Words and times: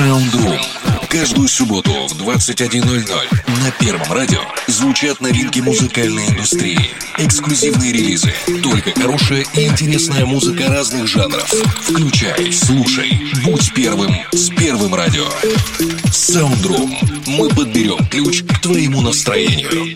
Sound 0.00 1.08
Каждую 1.10 1.46
субботу 1.46 1.92
в 1.92 2.12
21.00 2.22 3.62
на 3.62 3.70
Первом 3.72 4.10
радио 4.10 4.40
звучат 4.66 5.20
новинки 5.20 5.60
музыкальной 5.60 6.26
индустрии. 6.30 6.90
Эксклюзивные 7.18 7.92
релизы. 7.92 8.32
Только 8.62 8.98
хорошая 8.98 9.44
и 9.52 9.66
интересная 9.66 10.24
музыка 10.24 10.68
разных 10.68 11.06
жанров. 11.06 11.46
Включай, 11.82 12.50
слушай, 12.50 13.30
будь 13.44 13.74
первым 13.74 14.10
с 14.32 14.48
Первым 14.48 14.94
радио. 14.94 15.26
Sound 16.06 16.66
Мы 17.26 17.50
подберем 17.50 18.06
ключ 18.06 18.42
к 18.44 18.58
твоему 18.60 19.02
настроению. 19.02 19.94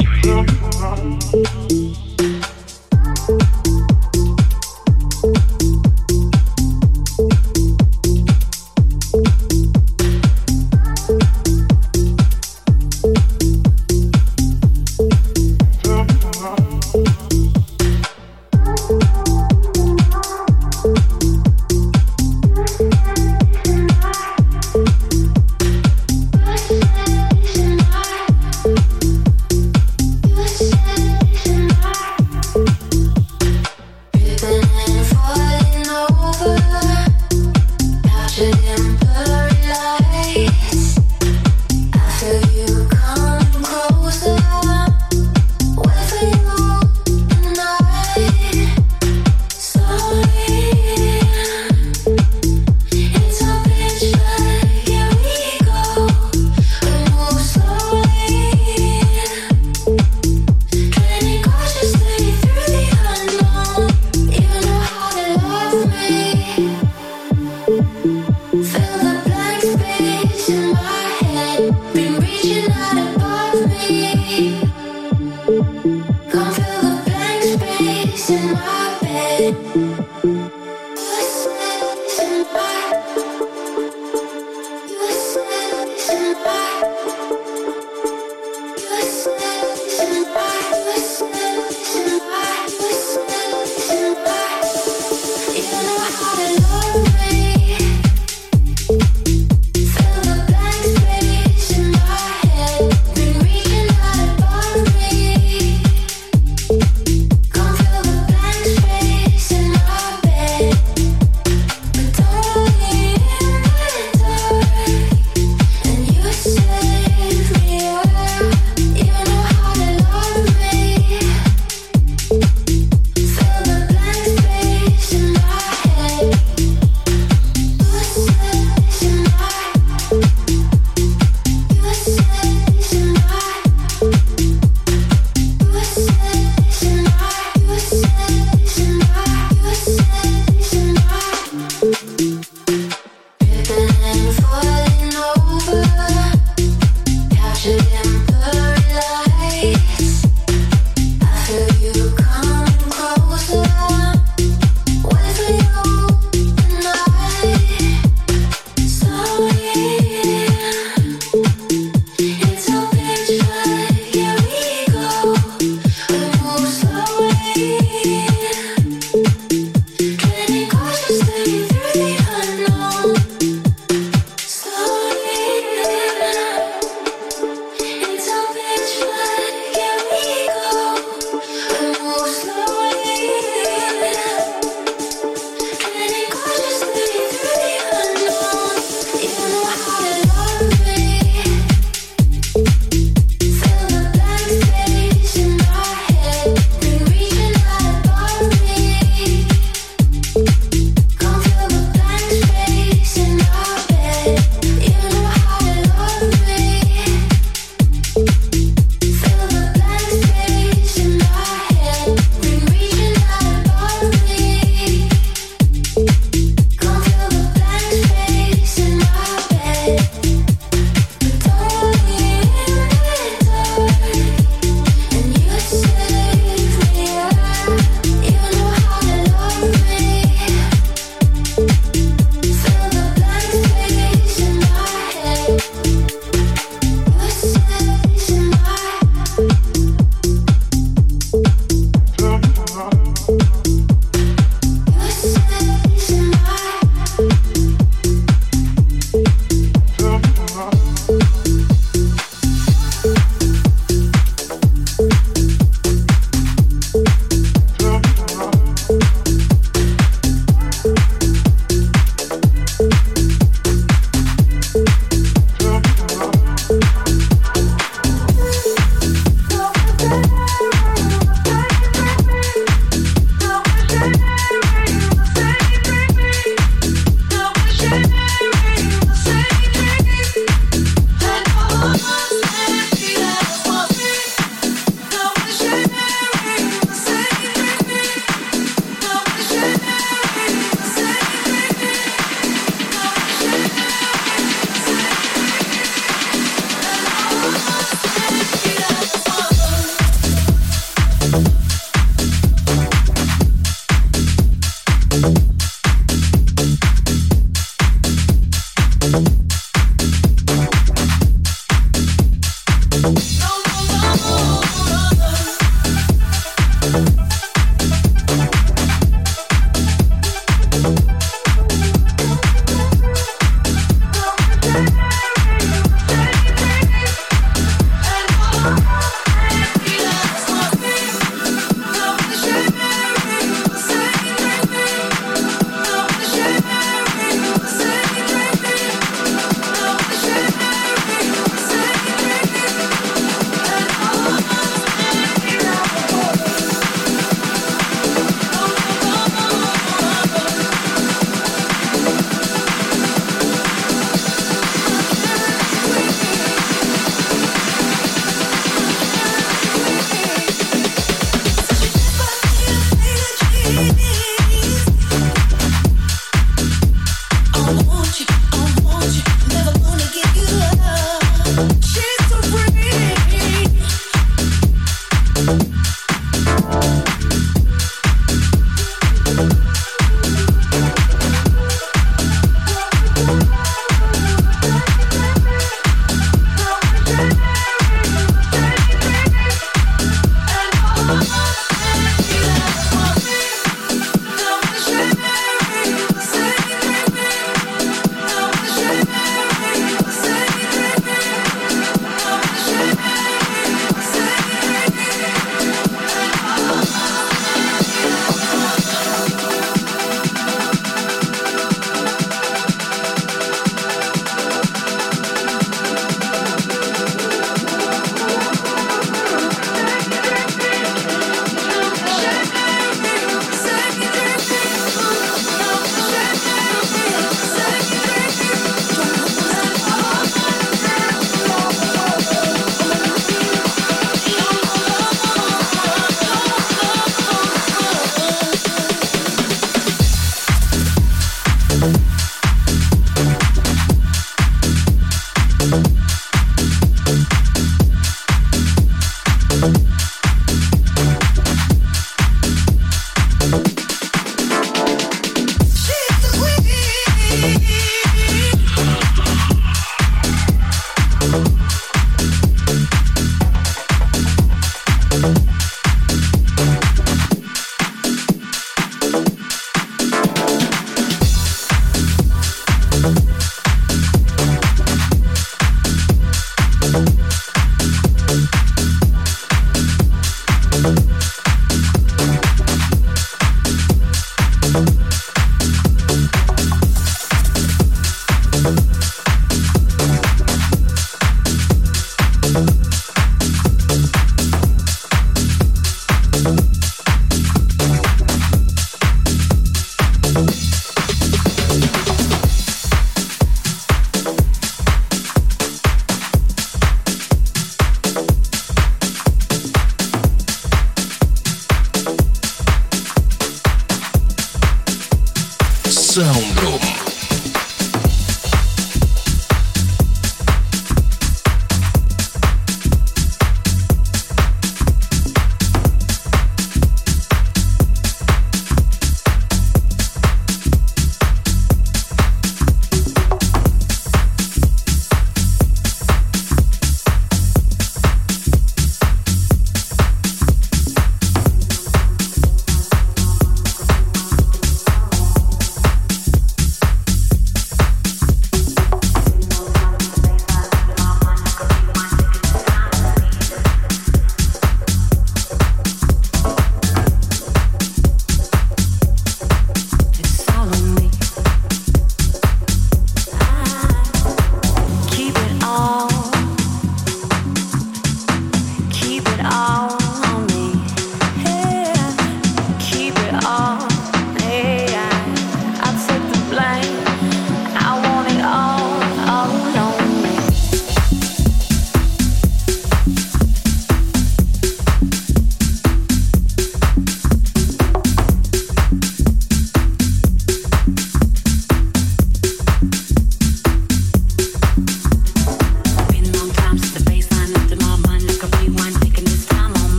thank 86.85 87.09
you 87.09 87.14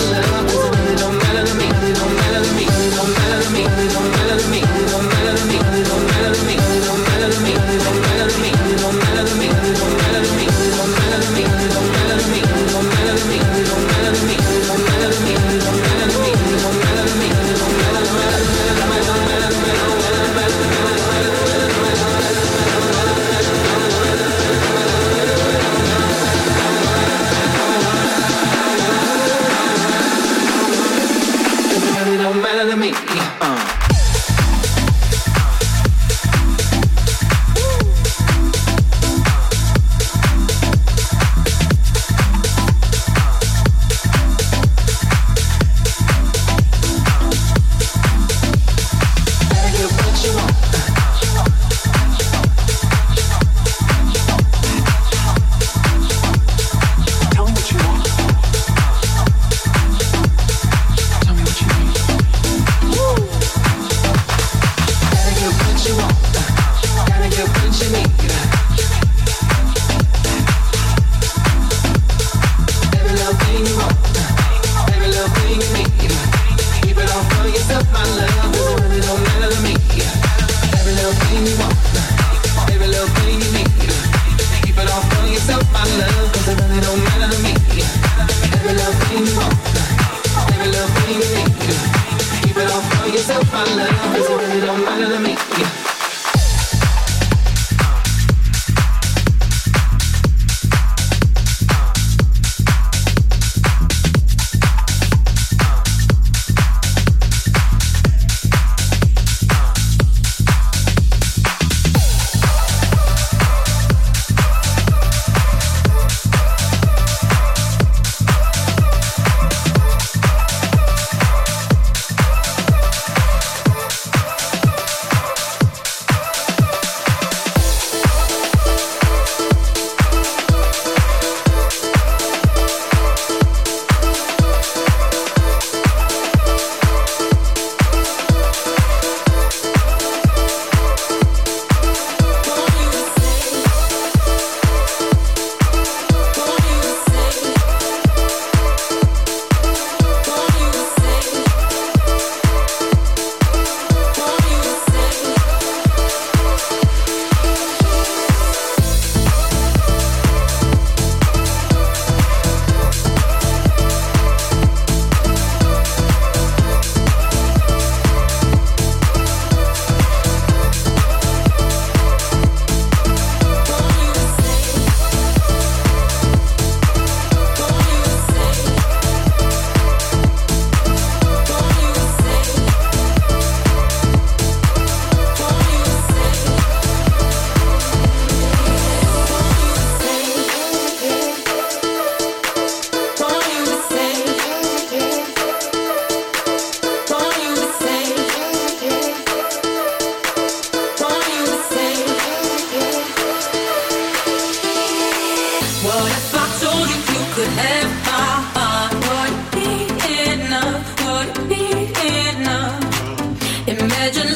I 0.00 0.10
love. 0.12 0.47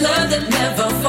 love 0.03 0.31
that 0.31 0.51
never 0.51 1.02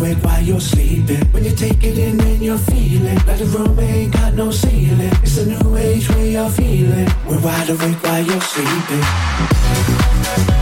awake 0.00 0.24
while 0.24 0.42
you're 0.42 0.60
sleeping. 0.60 1.20
When 1.32 1.44
you 1.44 1.52
take 1.52 1.84
it 1.84 1.98
in 1.98 2.20
and 2.20 2.42
you're 2.42 2.58
feeling 2.58 3.14
like 3.26 3.38
the 3.38 3.46
room 3.46 3.78
ain't 3.78 4.12
got 4.12 4.34
no 4.34 4.50
ceiling. 4.50 5.12
It's 5.22 5.38
a 5.38 5.46
new 5.46 5.76
age 5.76 6.08
way 6.10 6.36
of 6.36 6.54
feeling. 6.54 7.08
We're 7.26 7.40
wide 7.40 7.70
awake 7.70 8.02
while 8.02 8.24
you're 8.24 8.40
sleeping. 8.40 10.59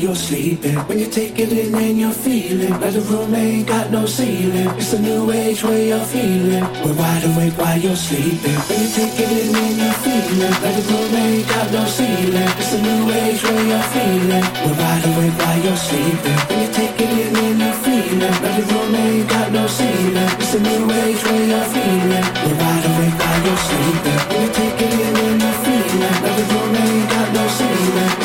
you're 0.00 0.14
sleeping. 0.14 0.76
When 0.88 0.98
you're 0.98 1.10
taking 1.10 1.50
it 1.52 1.74
in, 1.74 1.98
you're 1.98 2.12
feeling 2.12 2.72
like 2.80 2.94
the 2.94 3.02
room 3.02 3.34
ain't 3.34 3.66
got 3.68 3.90
no 3.90 4.06
ceiling. 4.06 4.68
It's 4.80 4.92
a 4.94 4.98
new 5.00 5.30
age 5.30 5.62
way 5.62 5.92
of 5.92 6.06
feeling. 6.06 6.64
We're 6.82 6.96
wide 6.96 7.24
awake 7.24 7.56
while 7.58 7.78
you're 7.78 7.96
sleeping. 7.96 8.58
When 8.68 8.80
you're 8.80 8.94
taking 8.96 9.30
it 9.30 9.52
in, 9.52 9.76
you're 9.76 9.98
feeling 10.00 10.56
like 10.64 10.76
the 10.78 10.84
room 10.88 11.14
ain't 11.14 11.48
got 11.48 11.72
no 11.72 11.84
ceiling. 11.84 12.50
It's 12.60 12.72
a 12.72 12.80
new 12.80 13.10
age 13.12 13.42
way 13.44 13.72
of 13.76 13.84
feeling. 13.92 14.46
We're 14.64 14.78
wide 14.80 15.04
awake 15.04 15.36
while 15.36 15.60
you're 15.64 15.76
sleeping. 15.76 16.38
When 16.48 16.58
you're 16.64 16.72
taking 16.72 17.12
it 17.20 17.38
in, 17.44 17.60
you're 17.60 17.78
feeling 17.84 18.20
like 18.20 18.56
the 18.56 18.64
room 18.72 18.94
ain't 18.94 19.28
got 19.28 19.52
no 19.52 19.66
ceiling. 19.66 20.30
It's 20.40 20.54
a 20.54 20.60
new 20.60 20.82
age 20.90 21.22
way 21.28 21.52
of 21.60 21.66
feeling. 21.76 22.26
We're 22.40 22.56
wide 22.56 22.84
awake 22.88 23.16
while 23.20 23.40
you're 23.44 23.62
sleeping. 23.68 24.20
When 24.32 24.40
you're 24.40 24.54
taking 24.54 24.79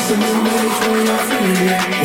Listen 0.08 0.20
to 0.20 0.42
me 0.44 0.50
for 0.50 1.04
feel 1.04 1.16
feeling. 1.18 1.95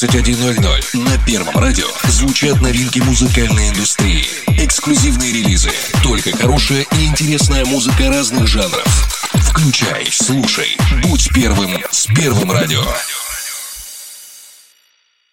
21.00 0.00 0.96
на 0.96 1.18
Первом 1.26 1.58
радио 1.58 1.84
звучат 2.04 2.58
новинки 2.62 3.00
музыкальной 3.00 3.68
индустрии. 3.68 4.24
Эксклюзивные 4.56 5.30
релизы, 5.30 5.72
только 6.02 6.34
хорошая 6.34 6.86
и 6.98 7.04
интересная 7.04 7.66
музыка 7.66 8.08
разных 8.08 8.46
жанров. 8.46 8.86
Включай, 9.34 10.08
слушай, 10.10 10.78
будь 11.02 11.28
первым 11.34 11.84
с 11.90 12.06
Первым 12.06 12.50
радио. 12.50 12.82